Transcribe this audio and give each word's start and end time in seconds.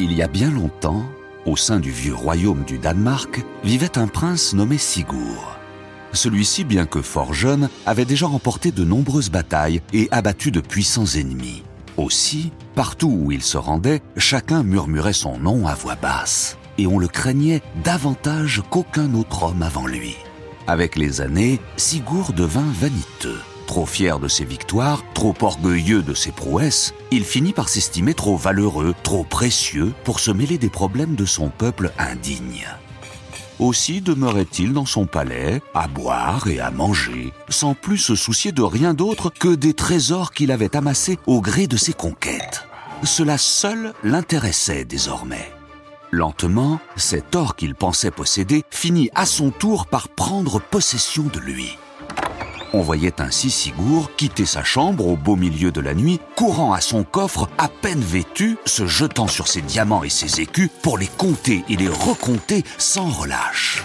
Il 0.00 0.12
y 0.12 0.22
a 0.22 0.28
bien 0.28 0.50
longtemps, 0.50 1.04
au 1.46 1.56
sein 1.56 1.78
du 1.78 1.90
vieux 1.90 2.14
royaume 2.14 2.64
du 2.64 2.78
Danemark, 2.78 3.44
vivait 3.64 3.98
un 3.98 4.06
prince 4.06 4.54
nommé 4.54 4.78
Sigurd. 4.78 5.58
Celui-ci, 6.12 6.64
bien 6.64 6.86
que 6.86 7.02
fort 7.02 7.32
jeune, 7.32 7.68
avait 7.86 8.04
déjà 8.04 8.26
remporté 8.26 8.70
de 8.70 8.84
nombreuses 8.84 9.30
batailles 9.30 9.80
et 9.92 10.08
abattu 10.10 10.50
de 10.50 10.60
puissants 10.60 11.06
ennemis. 11.06 11.62
Aussi, 11.96 12.52
partout 12.74 13.14
où 13.22 13.32
il 13.32 13.42
se 13.42 13.58
rendait, 13.58 14.02
chacun 14.16 14.62
murmurait 14.62 15.12
son 15.12 15.38
nom 15.38 15.66
à 15.66 15.74
voix 15.74 15.96
basse, 15.96 16.58
et 16.78 16.86
on 16.86 16.98
le 16.98 17.08
craignait 17.08 17.62
davantage 17.84 18.62
qu'aucun 18.70 19.14
autre 19.14 19.44
homme 19.44 19.62
avant 19.62 19.86
lui. 19.86 20.16
Avec 20.66 20.96
les 20.96 21.20
années, 21.20 21.60
Sigurd 21.76 22.32
devint 22.32 22.70
vaniteux. 22.80 23.40
Trop 23.72 23.86
fier 23.86 24.18
de 24.18 24.28
ses 24.28 24.44
victoires, 24.44 25.02
trop 25.14 25.34
orgueilleux 25.40 26.02
de 26.02 26.12
ses 26.12 26.30
prouesses, 26.30 26.92
il 27.10 27.24
finit 27.24 27.54
par 27.54 27.70
s'estimer 27.70 28.12
trop 28.12 28.36
valeureux, 28.36 28.94
trop 29.02 29.24
précieux 29.24 29.94
pour 30.04 30.20
se 30.20 30.30
mêler 30.30 30.58
des 30.58 30.68
problèmes 30.68 31.14
de 31.14 31.24
son 31.24 31.48
peuple 31.48 31.90
indigne. 31.96 32.68
Aussi 33.58 34.02
demeurait-il 34.02 34.74
dans 34.74 34.84
son 34.84 35.06
palais, 35.06 35.62
à 35.72 35.88
boire 35.88 36.48
et 36.48 36.60
à 36.60 36.70
manger, 36.70 37.32
sans 37.48 37.72
plus 37.72 37.96
se 37.96 38.14
soucier 38.14 38.52
de 38.52 38.60
rien 38.60 38.92
d'autre 38.92 39.30
que 39.30 39.54
des 39.54 39.72
trésors 39.72 40.32
qu'il 40.32 40.52
avait 40.52 40.76
amassés 40.76 41.18
au 41.26 41.40
gré 41.40 41.66
de 41.66 41.78
ses 41.78 41.94
conquêtes. 41.94 42.68
Cela 43.04 43.38
seul 43.38 43.94
l'intéressait 44.04 44.84
désormais. 44.84 45.50
Lentement, 46.10 46.78
cet 46.96 47.34
or 47.34 47.56
qu'il 47.56 47.74
pensait 47.74 48.10
posséder 48.10 48.64
finit 48.70 49.08
à 49.14 49.24
son 49.24 49.50
tour 49.50 49.86
par 49.86 50.10
prendre 50.10 50.60
possession 50.60 51.22
de 51.32 51.38
lui. 51.40 51.78
On 52.74 52.80
voyait 52.80 53.20
ainsi 53.20 53.50
Sigurd 53.50 54.10
quitter 54.16 54.46
sa 54.46 54.64
chambre 54.64 55.06
au 55.06 55.16
beau 55.16 55.36
milieu 55.36 55.70
de 55.70 55.80
la 55.80 55.92
nuit, 55.92 56.20
courant 56.36 56.72
à 56.72 56.80
son 56.80 57.04
coffre 57.04 57.50
à 57.58 57.68
peine 57.68 58.00
vêtu, 58.00 58.56
se 58.64 58.86
jetant 58.86 59.28
sur 59.28 59.46
ses 59.46 59.60
diamants 59.60 60.04
et 60.04 60.08
ses 60.08 60.40
écus 60.40 60.70
pour 60.80 60.96
les 60.96 61.06
compter 61.06 61.64
et 61.68 61.76
les 61.76 61.88
recompter 61.88 62.64
sans 62.78 63.10
relâche. 63.10 63.84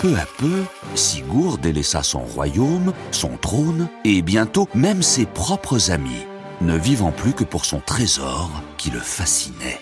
Peu 0.00 0.14
à 0.16 0.26
peu, 0.36 0.64
Sigurd 0.94 1.56
délaissa 1.56 2.02
son 2.02 2.20
royaume, 2.20 2.92
son 3.10 3.38
trône 3.38 3.88
et 4.04 4.20
bientôt 4.20 4.68
même 4.74 5.02
ses 5.02 5.24
propres 5.24 5.90
amis, 5.90 6.26
ne 6.60 6.76
vivant 6.76 7.10
plus 7.10 7.32
que 7.32 7.44
pour 7.44 7.64
son 7.64 7.80
trésor 7.80 8.50
qui 8.76 8.90
le 8.90 9.00
fascinait 9.00 9.80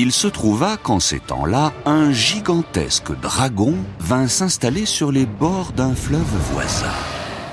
il 0.00 0.10
se 0.10 0.26
trouva 0.26 0.76
qu'en 0.76 0.98
ces 0.98 1.20
temps-là, 1.20 1.72
un 1.86 2.10
gigantesque 2.10 3.12
dragon 3.20 3.74
vint 4.00 4.26
s'installer 4.26 4.86
sur 4.86 5.12
les 5.12 5.24
bords 5.24 5.72
d'un 5.72 5.94
fleuve 5.94 6.22
voisin. 6.52 6.92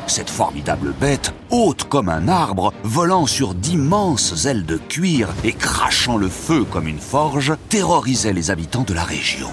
Cette 0.07 0.29
formidable 0.29 0.93
bête, 0.99 1.33
haute 1.51 1.83
comme 1.83 2.09
un 2.09 2.27
arbre, 2.27 2.73
volant 2.83 3.27
sur 3.27 3.53
d'immenses 3.53 4.45
ailes 4.45 4.65
de 4.65 4.77
cuir 4.77 5.29
et 5.43 5.53
crachant 5.53 6.17
le 6.17 6.29
feu 6.29 6.63
comme 6.63 6.87
une 6.87 6.99
forge, 6.99 7.53
terrorisait 7.69 8.33
les 8.33 8.49
habitants 8.49 8.83
de 8.83 8.95
la 8.95 9.03
région. 9.03 9.51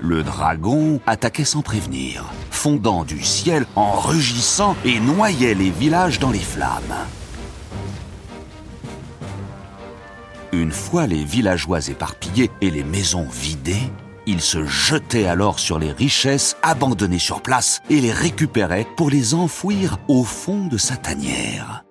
Le 0.00 0.22
dragon 0.22 1.00
attaquait 1.06 1.44
sans 1.44 1.62
prévenir, 1.62 2.24
fondant 2.50 3.04
du 3.04 3.24
ciel 3.24 3.66
en 3.74 3.92
rugissant 3.92 4.76
et 4.84 5.00
noyait 5.00 5.54
les 5.54 5.70
villages 5.70 6.20
dans 6.20 6.30
les 6.30 6.38
flammes. 6.38 7.06
Une 10.52 10.72
fois 10.72 11.06
les 11.06 11.24
villageois 11.24 11.88
éparpillés 11.88 12.50
et 12.60 12.70
les 12.70 12.84
maisons 12.84 13.28
vidées, 13.28 13.92
il 14.26 14.40
se 14.40 14.64
jetait 14.64 15.26
alors 15.26 15.58
sur 15.58 15.78
les 15.78 15.92
richesses 15.92 16.56
abandonnées 16.62 17.18
sur 17.18 17.42
place 17.42 17.80
et 17.90 18.00
les 18.00 18.12
récupérait 18.12 18.86
pour 18.96 19.10
les 19.10 19.34
enfouir 19.34 19.98
au 20.08 20.24
fond 20.24 20.66
de 20.66 20.78
sa 20.78 20.96
tanière. 20.96 21.84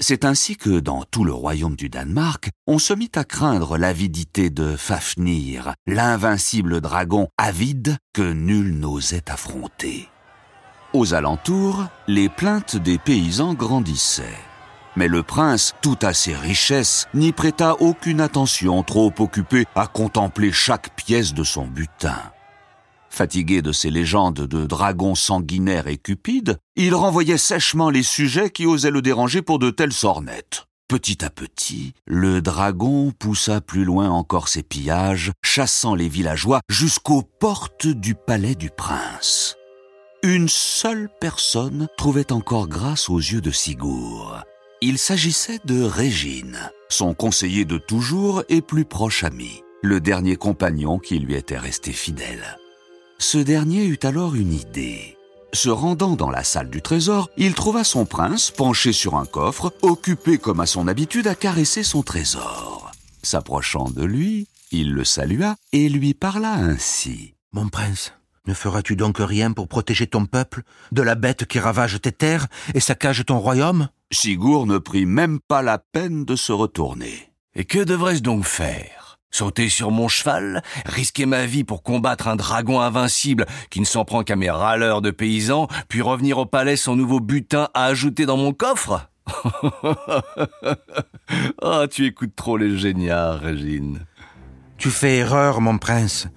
C'est 0.00 0.24
ainsi 0.24 0.56
que 0.56 0.80
dans 0.80 1.04
tout 1.04 1.24
le 1.24 1.32
royaume 1.32 1.76
du 1.76 1.88
Danemark, 1.88 2.50
on 2.66 2.78
se 2.78 2.92
mit 2.92 3.10
à 3.14 3.22
craindre 3.22 3.78
l'avidité 3.78 4.50
de 4.50 4.74
Fafnir, 4.76 5.74
l'invincible 5.86 6.80
dragon 6.80 7.28
avide 7.38 7.96
que 8.12 8.32
nul 8.32 8.76
n'osait 8.78 9.30
affronter. 9.30 10.08
Aux 10.92 11.14
alentours, 11.14 11.86
les 12.08 12.28
plaintes 12.28 12.76
des 12.76 12.98
paysans 12.98 13.54
grandissaient. 13.54 14.42
Mais 14.96 15.08
le 15.08 15.22
prince, 15.22 15.74
tout 15.82 15.98
à 16.02 16.12
ses 16.12 16.34
richesses, 16.34 17.06
n'y 17.14 17.32
prêta 17.32 17.74
aucune 17.80 18.20
attention, 18.20 18.82
trop 18.82 19.12
occupé 19.18 19.66
à 19.74 19.86
contempler 19.86 20.52
chaque 20.52 20.94
pièce 20.94 21.34
de 21.34 21.42
son 21.42 21.66
butin. 21.66 22.20
Fatigué 23.10 23.62
de 23.62 23.72
ces 23.72 23.90
légendes 23.90 24.40
de 24.40 24.66
dragons 24.66 25.14
sanguinaires 25.14 25.86
et 25.86 25.98
cupides, 25.98 26.58
il 26.76 26.94
renvoyait 26.94 27.38
sèchement 27.38 27.90
les 27.90 28.02
sujets 28.02 28.50
qui 28.50 28.66
osaient 28.66 28.90
le 28.90 29.02
déranger 29.02 29.42
pour 29.42 29.58
de 29.58 29.70
telles 29.70 29.92
sornettes. 29.92 30.66
Petit 30.88 31.24
à 31.24 31.30
petit, 31.30 31.94
le 32.06 32.42
dragon 32.42 33.12
poussa 33.18 33.60
plus 33.60 33.84
loin 33.84 34.10
encore 34.10 34.48
ses 34.48 34.62
pillages, 34.62 35.32
chassant 35.42 35.94
les 35.94 36.08
villageois 36.08 36.60
jusqu'aux 36.68 37.22
portes 37.22 37.86
du 37.86 38.14
palais 38.14 38.54
du 38.54 38.70
prince. 38.70 39.56
Une 40.22 40.48
seule 40.48 41.08
personne 41.20 41.88
trouvait 41.96 42.32
encore 42.32 42.68
grâce 42.68 43.08
aux 43.08 43.18
yeux 43.18 43.40
de 43.40 43.50
Sigurd. 43.50 44.44
Il 44.80 44.98
s'agissait 44.98 45.60
de 45.64 45.82
Régine, 45.82 46.58
son 46.88 47.14
conseiller 47.14 47.64
de 47.64 47.78
toujours 47.78 48.42
et 48.48 48.60
plus 48.60 48.84
proche 48.84 49.24
ami, 49.24 49.62
le 49.82 50.00
dernier 50.00 50.36
compagnon 50.36 50.98
qui 50.98 51.18
lui 51.18 51.34
était 51.34 51.58
resté 51.58 51.92
fidèle. 51.92 52.58
Ce 53.18 53.38
dernier 53.38 53.84
eut 53.86 54.00
alors 54.02 54.34
une 54.34 54.52
idée. 54.52 55.16
Se 55.52 55.68
rendant 55.68 56.16
dans 56.16 56.30
la 56.30 56.42
salle 56.42 56.68
du 56.68 56.82
trésor, 56.82 57.30
il 57.36 57.54
trouva 57.54 57.84
son 57.84 58.04
prince 58.04 58.50
penché 58.50 58.92
sur 58.92 59.14
un 59.14 59.24
coffre, 59.24 59.72
occupé 59.82 60.36
comme 60.36 60.60
à 60.60 60.66
son 60.66 60.88
habitude 60.88 61.28
à 61.28 61.34
caresser 61.34 61.84
son 61.84 62.02
trésor. 62.02 62.90
S'approchant 63.22 63.88
de 63.88 64.04
lui, 64.04 64.48
il 64.72 64.92
le 64.92 65.04
salua 65.04 65.56
et 65.72 65.88
lui 65.88 66.12
parla 66.12 66.52
ainsi. 66.54 67.34
Mon 67.52 67.68
prince, 67.68 68.12
ne 68.46 68.52
feras-tu 68.52 68.96
donc 68.96 69.16
rien 69.18 69.52
pour 69.52 69.68
protéger 69.68 70.08
ton 70.08 70.26
peuple 70.26 70.62
de 70.92 71.02
la 71.02 71.14
bête 71.14 71.46
qui 71.46 71.60
ravage 71.60 72.00
tes 72.00 72.12
terres 72.12 72.48
et 72.74 72.80
saccage 72.80 73.24
ton 73.24 73.38
royaume? 73.38 73.88
Sigurd 74.14 74.66
ne 74.66 74.78
prit 74.78 75.06
même 75.06 75.40
pas 75.40 75.60
la 75.60 75.78
peine 75.78 76.24
de 76.24 76.36
se 76.36 76.52
retourner. 76.52 77.32
Et 77.54 77.64
que 77.64 77.80
devrais-je 77.80 78.22
donc 78.22 78.44
faire? 78.44 79.18
Sauter 79.30 79.68
sur 79.68 79.90
mon 79.90 80.06
cheval? 80.06 80.62
Risquer 80.86 81.26
ma 81.26 81.44
vie 81.46 81.64
pour 81.64 81.82
combattre 81.82 82.28
un 82.28 82.36
dragon 82.36 82.80
invincible 82.80 83.44
qui 83.70 83.80
ne 83.80 83.84
s'en 83.84 84.04
prend 84.04 84.22
qu'à 84.22 84.36
mes 84.36 84.50
râleurs 84.50 85.02
de 85.02 85.10
paysans, 85.10 85.66
puis 85.88 86.00
revenir 86.00 86.38
au 86.38 86.46
palais 86.46 86.76
sans 86.76 86.94
nouveau 86.94 87.18
butin 87.18 87.68
à 87.74 87.86
ajouter 87.86 88.24
dans 88.24 88.36
mon 88.36 88.52
coffre? 88.52 89.10
Ah, 91.62 91.86
tu 91.90 92.04
écoutes 92.04 92.36
trop 92.36 92.58
les 92.58 92.76
géniards, 92.76 93.40
Régine. 93.40 94.00
Tu 94.76 94.90
fais 94.90 95.16
erreur, 95.16 95.62
mon 95.62 95.78
prince. 95.78 96.28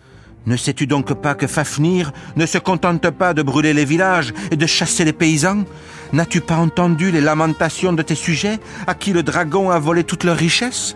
Ne 0.46 0.56
sais-tu 0.56 0.88
donc 0.88 1.14
pas 1.14 1.36
que 1.36 1.46
Fafnir 1.46 2.14
ne 2.38 2.46
se 2.46 2.58
contente 2.58 3.10
pas 3.10 3.34
de 3.34 3.42
brûler 3.44 3.74
les 3.74 3.84
villages 3.84 4.34
et 4.50 4.56
de 4.56 4.66
chasser 4.66 5.04
les 5.04 5.12
paysans? 5.12 5.66
N'as-tu 6.14 6.42
pas 6.42 6.58
entendu 6.58 7.12
les 7.12 7.22
lamentations 7.22 7.94
de 7.94 8.02
tes 8.02 8.16
sujets 8.16 8.60
à 8.88 8.94
qui 8.94 9.14
le 9.14 9.24
dragon 9.24 9.70
a 9.70 9.80
volé 9.80 10.04
toute 10.04 10.24
leur 10.24 10.38
richesse 10.38 10.96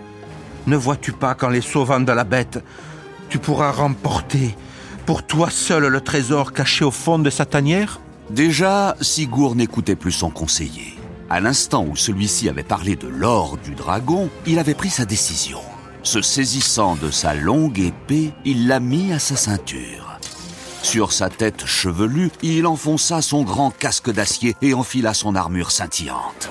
Ne 0.67 0.75
vois-tu 0.75 1.11
pas 1.11 1.35
qu'en 1.35 1.49
les 1.49 1.61
sauvant 1.61 1.99
de 1.99 2.11
la 2.11 2.23
bête, 2.23 2.63
tu 3.29 3.39
pourras 3.39 3.71
remporter 3.71 4.55
pour 5.05 5.23
toi 5.23 5.49
seul 5.49 5.87
le 5.87 6.01
trésor 6.01 6.53
caché 6.53 6.85
au 6.85 6.91
fond 6.91 7.19
de 7.19 7.29
sa 7.29 7.45
tanière? 7.45 7.99
Déjà, 8.29 8.95
Sigurd 9.01 9.55
n'écoutait 9.55 9.95
plus 9.95 10.11
son 10.11 10.29
conseiller. 10.29 10.97
À 11.29 11.39
l'instant 11.39 11.85
où 11.85 11.95
celui-ci 11.95 12.49
avait 12.49 12.63
parlé 12.63 12.95
de 12.95 13.07
l'or 13.07 13.57
du 13.57 13.75
dragon, 13.75 14.29
il 14.45 14.59
avait 14.59 14.73
pris 14.73 14.89
sa 14.89 15.05
décision. 15.05 15.59
Se 16.03 16.21
saisissant 16.21 16.95
de 16.95 17.11
sa 17.11 17.33
longue 17.33 17.79
épée, 17.79 18.31
il 18.45 18.67
la 18.67 18.79
mit 18.79 19.11
à 19.11 19.19
sa 19.19 19.35
ceinture. 19.35 20.00
Sur 20.83 21.13
sa 21.13 21.29
tête 21.29 21.65
chevelue, 21.65 22.31
il 22.41 22.65
enfonça 22.65 23.21
son 23.21 23.43
grand 23.43 23.71
casque 23.71 24.11
d'acier 24.11 24.55
et 24.61 24.73
enfila 24.73 25.13
son 25.13 25.35
armure 25.35 25.71
scintillante. 25.71 26.49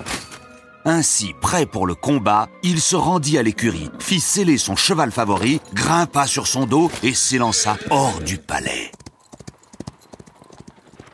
Ainsi, 0.85 1.35
prêt 1.41 1.67
pour 1.67 1.87
le 1.87 1.95
combat, 1.95 2.49
il 2.63 2.81
se 2.81 2.97
rendit 2.97 3.37
à 3.37 3.43
l'écurie, 3.43 3.91
fit 3.99 4.21
sceller 4.21 4.57
son 4.57 4.77
cheval 4.77 5.13
favori, 5.13 5.60
grimpa 5.75 6.27
sur 6.27 6.47
son 6.47 6.65
dos 6.65 6.91
et 7.03 7.13
s'élança 7.13 7.77
hors 7.91 8.21
du 8.21 8.39
palais. 8.39 8.91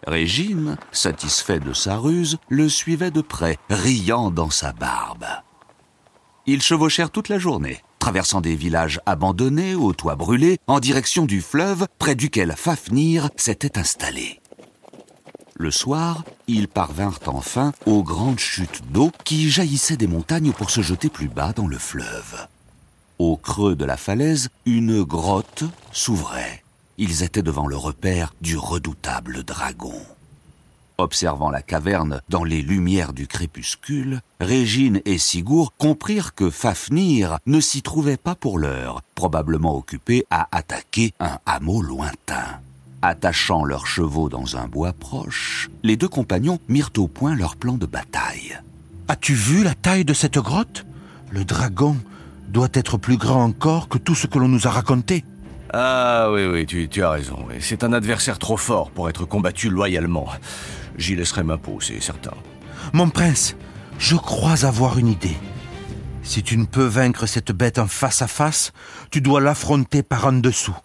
Régine, 0.07 0.77
satisfait 0.93 1.59
de 1.59 1.73
sa 1.73 1.97
ruse, 1.97 2.39
le 2.49 2.69
suivait 2.69 3.11
de 3.11 3.23
près, 3.23 3.59
riant 3.69 4.31
dans 4.31 4.51
sa 4.51 4.73
barbe. 4.73 5.27
Ils 6.47 6.63
chevauchèrent 6.63 7.11
toute 7.11 7.29
la 7.29 7.41
journée 7.41 7.83
traversant 8.07 8.41
des 8.41 8.55
villages 8.55 9.01
abandonnés 9.05 9.75
aux 9.75 9.93
toits 9.93 10.15
brûlés 10.15 10.61
en 10.69 10.79
direction 10.79 11.25
du 11.27 11.41
fleuve 11.41 11.89
près 11.99 12.15
duquel 12.15 12.55
Fafnir 12.57 13.31
s'était 13.35 13.81
installé. 13.81 14.41
Le 15.57 15.73
soir, 15.73 16.23
ils 16.47 16.69
parvinrent 16.69 17.19
enfin 17.27 17.73
aux 17.85 18.05
grandes 18.05 18.39
chutes 18.39 18.83
d'eau 18.93 19.11
qui 19.25 19.51
jaillissaient 19.51 19.97
des 19.97 20.07
montagnes 20.07 20.53
pour 20.53 20.71
se 20.71 20.83
jeter 20.83 21.09
plus 21.09 21.27
bas 21.27 21.53
dans 21.53 21.67
le 21.67 21.79
fleuve. 21.79 22.47
Au 23.19 23.37
creux 23.37 23.75
de 23.75 23.85
la 23.85 23.97
falaise, 23.97 24.51
une 24.67 25.03
grotte 25.03 25.65
s'ouvrait. 25.91 26.63
Ils 26.99 27.25
étaient 27.25 27.43
devant 27.43 27.67
le 27.67 27.77
repère 27.77 28.33
du 28.41 28.57
redoutable 28.57 29.43
dragon. 29.43 30.01
Observant 30.99 31.51
la 31.51 31.61
caverne 31.61 32.23
dans 32.31 32.43
les 32.43 32.63
lumières 32.63 33.13
du 33.13 33.27
crépuscule, 33.27 34.23
Régine 34.41 35.03
et 35.05 35.19
Sigurd 35.19 35.75
comprirent 35.77 36.35
que 36.35 36.49
Fafnir 36.49 37.39
ne 37.45 37.61
s'y 37.61 37.83
trouvait 37.83 38.17
pas 38.17 38.35
pour 38.35 38.59
l'heure, 38.59 39.03
probablement 39.15 39.77
occupé 39.77 40.25
à 40.31 40.49
attaquer 40.57 41.13
un 41.21 41.39
hameau 41.45 41.83
lointain. 41.83 42.61
Attachant 43.03 43.63
leurs 43.63 43.87
chevaux 43.87 44.31
dans 44.31 44.57
un 44.57 44.69
bois 44.69 44.95
proche, 44.95 45.69
les 45.83 45.99
deux 45.99 46.09
compagnons 46.09 46.61
mirent 46.67 46.93
au 46.97 47.09
point 47.09 47.37
leur 47.37 47.57
plan 47.57 47.75
de 47.75 47.85
bataille. 47.85 48.59
As-tu 49.09 49.35
vu 49.35 49.65
la 49.65 49.75
taille 49.75 50.07
de 50.07 50.15
cette 50.15 50.39
grotte? 50.39 50.87
Le 51.31 51.45
dragon 51.45 51.99
doit 52.49 52.71
être 52.73 52.97
plus 52.97 53.19
grand 53.19 53.45
encore 53.45 53.89
que 53.89 53.99
tout 53.99 54.15
ce 54.15 54.27
que 54.27 54.39
l'on 54.39 54.49
nous 54.49 54.67
a 54.67 54.71
raconté. 54.71 55.25
Ah 55.75 56.31
oui, 56.33 56.47
oui, 56.47 56.65
tu, 56.65 56.89
tu 56.89 57.03
as 57.03 57.11
raison. 57.11 57.47
C'est 57.61 57.85
un 57.85 57.93
adversaire 57.93 58.39
trop 58.39 58.57
fort 58.57 58.91
pour 58.91 59.11
être 59.11 59.27
combattu 59.27 59.69
loyalement. 59.69 60.27
J'y 60.97 61.17
laisserai 61.17 61.43
ma 61.43 61.59
peau, 61.59 61.81
c'est 61.81 62.01
certain. 62.01 62.35
Mon 62.93 63.09
prince, 63.11 63.57
je 63.99 64.17
crois 64.17 64.65
avoir 64.65 64.99
une 64.99 65.09
idée. 65.09 65.37
Si 66.23 66.43
tu 66.43 66.57
ne 66.57 66.65
peux 66.65 66.85
vaincre 66.85 67.27
cette 67.27 67.53
bête 67.53 67.79
en 67.79 67.87
face 67.87 68.23
à 68.23 68.27
face, 68.27 68.73
tu 69.11 69.21
dois 69.21 69.41
l'affronter 69.41 70.03
par 70.03 70.27
en 70.27 70.33
dessous. 70.33 70.77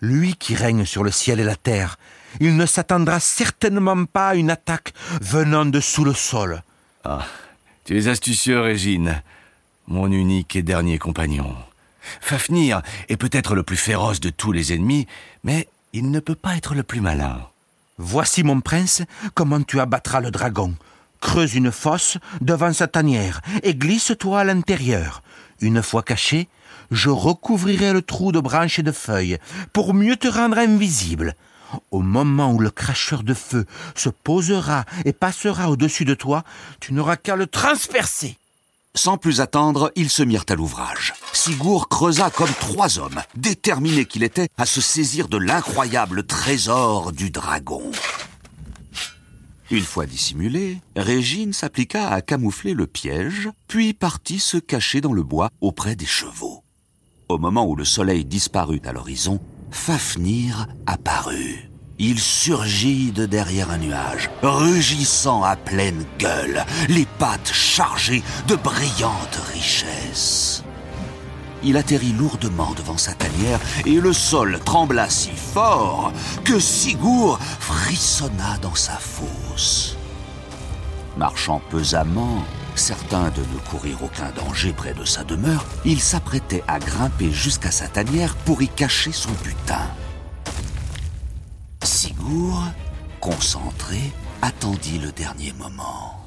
Lui 0.00 0.34
qui 0.34 0.54
règne 0.54 0.86
sur 0.86 1.04
le 1.04 1.10
ciel 1.10 1.40
et 1.40 1.44
la 1.44 1.56
terre, 1.56 1.98
il 2.40 2.56
ne 2.56 2.64
s'attendra 2.64 3.20
certainement 3.20 4.04
pas 4.06 4.30
à 4.30 4.34
une 4.34 4.50
attaque 4.50 4.94
venant 5.20 5.66
de 5.66 5.80
sous 5.80 6.04
le 6.04 6.14
sol. 6.14 6.62
Ah, 7.04 7.26
tu 7.84 7.98
es 7.98 8.08
astucieux, 8.08 8.60
Régine, 8.60 9.22
mon 9.86 10.10
unique 10.10 10.56
et 10.56 10.62
dernier 10.62 10.98
compagnon. 10.98 11.54
Fafnir 12.20 12.82
est 13.08 13.16
peut-être 13.16 13.54
le 13.54 13.62
plus 13.62 13.76
féroce 13.76 14.20
de 14.20 14.30
tous 14.30 14.52
les 14.52 14.72
ennemis, 14.72 15.06
mais 15.44 15.68
il 15.92 16.10
ne 16.10 16.20
peut 16.20 16.34
pas 16.34 16.56
être 16.56 16.74
le 16.74 16.82
plus 16.82 17.00
malin. 17.00 17.46
Voici, 18.02 18.42
mon 18.44 18.62
prince, 18.62 19.02
comment 19.34 19.60
tu 19.60 19.78
abattras 19.78 20.20
le 20.20 20.30
dragon. 20.30 20.74
Creuse 21.20 21.54
une 21.54 21.70
fosse 21.70 22.16
devant 22.40 22.72
sa 22.72 22.86
tanière 22.86 23.42
et 23.62 23.74
glisse-toi 23.74 24.40
à 24.40 24.44
l'intérieur. 24.44 25.22
Une 25.60 25.82
fois 25.82 26.02
caché, 26.02 26.48
je 26.90 27.10
recouvrirai 27.10 27.92
le 27.92 28.00
trou 28.00 28.32
de 28.32 28.40
branches 28.40 28.78
et 28.78 28.82
de 28.82 28.90
feuilles 28.90 29.36
pour 29.74 29.92
mieux 29.92 30.16
te 30.16 30.28
rendre 30.28 30.56
invisible. 30.56 31.34
Au 31.90 32.00
moment 32.00 32.54
où 32.54 32.58
le 32.58 32.70
cracheur 32.70 33.22
de 33.22 33.34
feu 33.34 33.66
se 33.94 34.08
posera 34.08 34.86
et 35.04 35.12
passera 35.12 35.68
au-dessus 35.68 36.06
de 36.06 36.14
toi, 36.14 36.42
tu 36.80 36.94
n'auras 36.94 37.16
qu'à 37.16 37.36
le 37.36 37.46
transpercer. 37.46 38.38
Sans 38.94 39.18
plus 39.18 39.42
attendre, 39.42 39.92
ils 39.94 40.08
se 40.08 40.22
mirent 40.22 40.46
à 40.48 40.54
l'ouvrage. 40.54 41.12
Sigurd 41.42 41.88
creusa 41.88 42.28
comme 42.28 42.52
trois 42.60 42.98
hommes, 42.98 43.22
déterminés 43.34 44.04
qu'il 44.04 44.24
était 44.24 44.48
à 44.58 44.66
se 44.66 44.82
saisir 44.82 45.26
de 45.26 45.38
l'incroyable 45.38 46.26
trésor 46.26 47.12
du 47.12 47.30
dragon. 47.30 47.80
Une 49.70 49.82
fois 49.82 50.04
dissimulé, 50.04 50.82
Régine 50.96 51.54
s'appliqua 51.54 52.08
à 52.08 52.20
camoufler 52.20 52.74
le 52.74 52.86
piège, 52.86 53.48
puis 53.68 53.94
partit 53.94 54.38
se 54.38 54.58
cacher 54.58 55.00
dans 55.00 55.14
le 55.14 55.22
bois 55.22 55.48
auprès 55.62 55.96
des 55.96 56.04
chevaux. 56.04 56.62
Au 57.30 57.38
moment 57.38 57.66
où 57.66 57.74
le 57.74 57.86
soleil 57.86 58.26
disparut 58.26 58.82
à 58.84 58.92
l'horizon, 58.92 59.40
Fafnir 59.70 60.66
apparut. 60.84 61.70
Il 61.98 62.18
surgit 62.18 63.12
de 63.12 63.24
derrière 63.24 63.70
un 63.70 63.78
nuage, 63.78 64.28
rugissant 64.42 65.42
à 65.42 65.56
pleine 65.56 66.04
gueule, 66.18 66.66
les 66.90 67.06
pattes 67.18 67.50
chargées 67.54 68.22
de 68.46 68.56
brillantes 68.56 69.40
richesses. 69.54 70.64
Il 71.62 71.76
atterrit 71.76 72.12
lourdement 72.12 72.72
devant 72.74 72.96
sa 72.96 73.12
tanière 73.12 73.60
et 73.84 74.00
le 74.00 74.12
sol 74.12 74.58
trembla 74.64 75.10
si 75.10 75.30
fort 75.30 76.12
que 76.44 76.58
Sigurd 76.58 77.38
frissonna 77.40 78.56
dans 78.62 78.74
sa 78.74 78.94
fosse. 78.94 79.96
Marchant 81.16 81.60
pesamment, 81.70 82.44
certain 82.74 83.30
de 83.30 83.40
ne 83.40 83.58
courir 83.70 84.02
aucun 84.02 84.30
danger 84.30 84.72
près 84.72 84.94
de 84.94 85.04
sa 85.04 85.22
demeure, 85.24 85.64
il 85.84 86.00
s'apprêtait 86.00 86.64
à 86.66 86.78
grimper 86.78 87.30
jusqu'à 87.30 87.70
sa 87.70 87.88
tanière 87.88 88.34
pour 88.46 88.62
y 88.62 88.68
cacher 88.68 89.12
son 89.12 89.32
butin. 89.44 89.86
Sigurd, 91.82 92.72
concentré, 93.20 94.00
attendit 94.40 94.98
le 94.98 95.12
dernier 95.12 95.52
moment. 95.52 96.19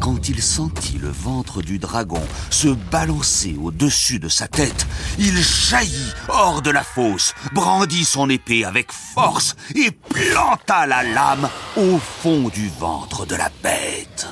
Quand 0.00 0.28
il 0.28 0.42
sentit 0.42 0.98
le 0.98 1.08
ventre 1.08 1.62
du 1.62 1.78
dragon 1.78 2.22
se 2.50 2.68
balancer 2.68 3.56
au-dessus 3.60 4.18
de 4.18 4.28
sa 4.28 4.46
tête, 4.46 4.86
il 5.18 5.36
jaillit 5.42 6.12
hors 6.28 6.62
de 6.62 6.70
la 6.70 6.84
fosse, 6.84 7.34
brandit 7.52 8.04
son 8.04 8.28
épée 8.30 8.64
avec 8.64 8.92
force 8.92 9.56
et 9.74 9.90
planta 9.90 10.86
la 10.86 11.02
lame 11.02 11.48
au 11.76 11.98
fond 11.98 12.48
du 12.48 12.68
ventre 12.78 13.26
de 13.26 13.34
la 13.34 13.50
bête. 13.62 14.28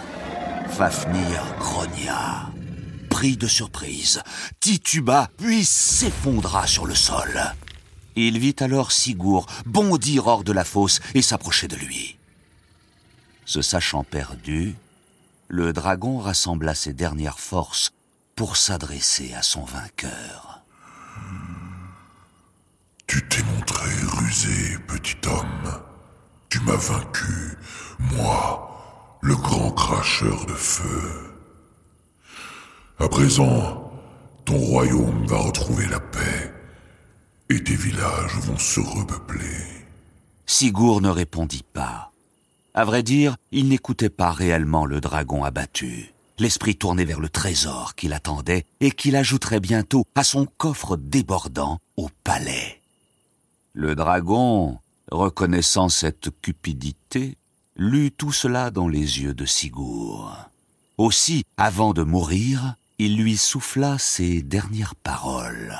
Fafnir 0.69 1.45
grogna, 1.59 2.51
pris 3.09 3.37
de 3.37 3.47
surprise, 3.47 4.23
tituba, 4.61 5.29
puis 5.39 5.65
s'effondra 5.65 6.67
sur 6.67 6.87
le 6.87 6.95
sol. 6.95 7.55
Il 8.17 8.39
vit 8.39 8.57
alors 8.61 8.93
Sigurd 8.93 9.47
bondir 9.67 10.27
hors 10.27 10.45
de 10.45 10.53
la 10.53 10.65
fosse 10.65 11.01
et 11.15 11.23
s'approcher 11.23 11.69
de 11.69 11.77
lui. 11.77 12.17
Se 13.45 13.61
sachant 13.61 14.05
perdu, 14.05 14.75
le 15.55 15.73
dragon 15.73 16.19
rassembla 16.19 16.75
ses 16.75 16.93
dernières 16.93 17.39
forces 17.39 17.93
pour 18.35 18.57
s'adresser 18.57 19.35
à 19.35 19.43
son 19.43 19.63
vainqueur. 19.63 20.65
Tu 23.07 23.29
t'es 23.29 23.45
montré 23.45 23.89
rusé, 24.19 24.79
petit 24.89 25.17
homme. 25.29 25.81
Tu 26.49 26.59
m'as 26.63 26.75
vaincu, 26.75 27.57
moi, 28.01 29.17
le 29.23 29.37
grand 29.37 29.71
cracheur 29.71 30.45
de 30.47 30.55
feu. 30.55 31.37
À 32.99 33.09
présent, 33.09 33.93
ton 34.45 34.59
royaume 34.59 35.25
va 35.27 35.39
retrouver 35.39 35.87
la 35.87 36.01
paix 36.01 36.53
et 37.49 37.63
tes 37.63 37.77
villages 37.77 38.39
vont 38.41 38.59
se 38.59 38.81
repeupler. 38.81 39.87
Sigurd 40.47 41.01
ne 41.01 41.11
répondit 41.11 41.65
pas. 41.73 42.14
À 42.77 42.85
vrai 42.85 43.05
dire, 43.05 43.37
il 43.53 43.69
n'écoutait 43.69 44.11
pas 44.11 44.33
réellement 44.33 44.85
le 44.85 45.01
dragon 45.01 45.45
abattu. 45.45 46.13
L'esprit 46.41 46.75
tourné 46.75 47.05
vers 47.05 47.21
le 47.21 47.29
trésor 47.29 47.95
qu'il 47.95 48.13
attendait 48.13 48.67
et 48.81 48.91
qu'il 48.91 49.15
ajouterait 49.15 49.61
bientôt 49.61 50.05
à 50.17 50.25
son 50.25 50.47
coffre 50.59 50.97
débordant 50.97 51.79
au 51.97 52.11
palais. 52.25 52.81
Le 53.75 53.95
dragon, 53.95 54.79
reconnaissant 55.13 55.89
cette 55.89 56.31
cupidité, 56.41 57.37
lut 57.77 58.11
tout 58.11 58.33
cela 58.33 58.73
dans 58.73 58.89
les 58.89 59.21
yeux 59.21 59.35
de 59.35 59.47
Sigurd. 59.47 60.51
Aussi, 60.99 61.45
avant 61.57 61.93
de 61.93 62.03
mourir, 62.03 62.75
il 62.99 63.17
lui 63.17 63.37
souffla 63.37 63.99
ces 63.99 64.43
dernières 64.43 64.97
paroles. 64.97 65.77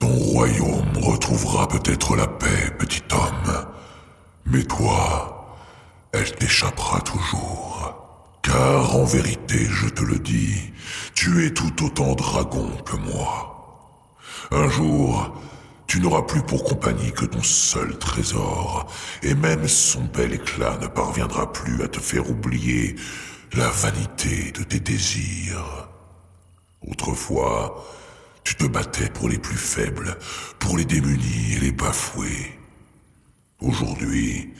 Ton 0.00 0.16
royaume 0.16 0.96
retrouvera 0.96 1.68
peut-être 1.68 2.16
la 2.16 2.26
paix. 2.26 2.72
Mais 4.52 4.64
toi, 4.64 5.56
elle 6.12 6.30
t'échappera 6.32 7.00
toujours. 7.00 8.38
Car 8.42 8.94
en 8.96 9.04
vérité, 9.04 9.64
je 9.64 9.88
te 9.88 10.02
le 10.02 10.18
dis, 10.18 10.74
tu 11.14 11.46
es 11.46 11.54
tout 11.54 11.82
autant 11.82 12.14
dragon 12.14 12.68
que 12.84 12.96
moi. 12.96 13.96
Un 14.50 14.68
jour, 14.68 15.34
tu 15.86 16.00
n'auras 16.00 16.20
plus 16.20 16.42
pour 16.42 16.64
compagnie 16.64 17.12
que 17.12 17.24
ton 17.24 17.42
seul 17.42 17.96
trésor, 17.98 18.92
et 19.22 19.34
même 19.34 19.66
son 19.66 20.02
bel 20.04 20.34
éclat 20.34 20.76
ne 20.82 20.86
parviendra 20.86 21.50
plus 21.50 21.82
à 21.82 21.88
te 21.88 22.00
faire 22.00 22.28
oublier 22.28 22.96
la 23.54 23.70
vanité 23.70 24.52
de 24.52 24.64
tes 24.64 24.80
désirs. 24.80 25.88
Autrefois, 26.86 27.82
tu 28.44 28.54
te 28.56 28.66
battais 28.66 29.08
pour 29.08 29.30
les 29.30 29.38
plus 29.38 29.56
faibles, 29.56 30.18
pour 30.58 30.76
les 30.76 30.84
démunis 30.84 31.54
et 31.56 31.60
les 31.60 31.72
bafoués. 31.72 32.61
Aujourd'hui, 33.62 34.52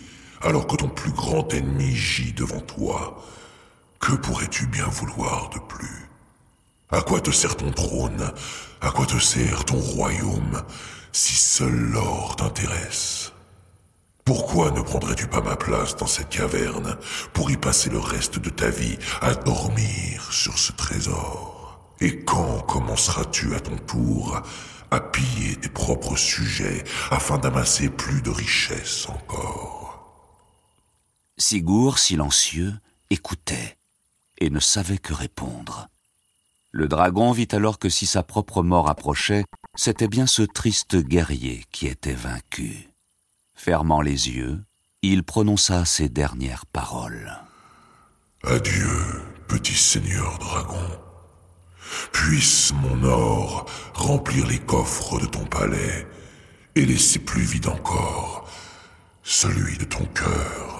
alors 0.43 0.69
que 0.69 0.77
ton 0.77 0.89
plus 0.89 1.11
grand 1.11 1.53
ennemi 1.53 1.93
gît 1.95 2.33
devant 2.35 2.61
toi, 2.61 3.21
que 3.99 4.13
pourrais-tu 4.13 4.67
bien 4.67 4.87
vouloir 4.87 5.51
de 5.51 5.59
plus? 5.59 6.09
À 6.91 7.03
quoi 7.03 7.21
te 7.21 7.33
sert 7.33 7.57
ton 7.57 7.73
trône? 7.73 8.33
À 8.81 8.91
quoi 8.91 9.07
te 9.07 9.19
sert 9.19 9.65
ton 9.65 9.79
royaume 9.79 10.63
si 11.11 11.35
seul 11.35 11.75
l'or 11.75 12.37
t'intéresse? 12.37 13.33
Pourquoi 14.25 14.71
ne 14.71 14.81
prendrais-tu 14.83 15.27
pas 15.27 15.41
ma 15.41 15.57
place 15.57 15.97
dans 15.97 16.07
cette 16.07 16.29
caverne 16.29 16.97
pour 17.33 17.51
y 17.51 17.57
passer 17.57 17.91
le 17.91 17.99
reste 17.99 18.39
de 18.39 18.51
ta 18.51 18.69
vie 18.69 18.99
à 19.21 19.35
dormir 19.35 20.33
sur 20.33 20.59
ce 20.59 20.71
trésor? 20.73 21.81
Et 22.01 22.25
quand 22.25 22.61
commenceras-tu 22.69 23.55
à 23.55 23.61
ton 23.61 23.77
tour 23.79 24.43
à 24.93 25.01
piller 25.01 25.57
tes 25.57 25.71
propres 25.71 26.17
sujets 26.17 26.85
afin 27.11 27.39
d'amasser 27.39 27.89
plus 27.89 28.21
de 28.21 28.29
richesses 28.31 29.09
encore 29.09 29.83
Sigurd, 31.39 31.99
silencieux, 31.99 32.75
écoutait 33.09 33.79
et 34.39 34.51
ne 34.51 34.61
savait 34.61 34.99
que 34.99 35.15
répondre. 35.15 35.89
Le 36.73 36.89
dragon 36.89 37.33
vit 37.33 37.49
alors 37.53 37.79
que 37.79 37.89
si 37.89 38.05
sa 38.05 38.23
propre 38.23 38.63
mort 38.63 38.89
approchait, 38.89 39.45
c'était 39.75 40.09
bien 40.09 40.27
ce 40.27 40.43
triste 40.43 40.97
guerrier 40.97 41.65
qui 41.73 41.87
était 41.87 42.13
vaincu. 42.13 42.91
Fermant 43.55 44.03
les 44.03 44.29
yeux, 44.29 44.63
il 45.01 45.25
prononça 45.25 45.87
ces 45.87 46.11
dernières 46.11 46.67
paroles. 46.67 47.33
Adieu, 48.45 49.23
petit 49.49 49.75
seigneur 49.75 50.39
dragon. 50.39 51.02
Puisse 52.13 52.73
mon 52.73 53.05
or 53.05 53.67
remplir 53.95 54.47
les 54.47 54.59
coffres 54.59 55.21
de 55.21 55.27
ton 55.27 55.45
palais 55.45 56.07
et 56.75 56.85
laisser 56.85 57.19
plus 57.19 57.43
vide 57.43 57.69
encore 57.69 58.49
celui 59.23 59.77
de 59.79 59.85
ton 59.85 60.05
cœur. 60.07 60.72